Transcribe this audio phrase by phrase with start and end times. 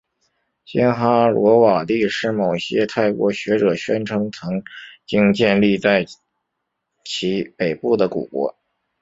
[0.65, 4.63] 辛哈罗瓦帝是某些泰国学者宣称曾
[5.05, 6.07] 经建立在
[7.05, 8.55] 其北部的古国。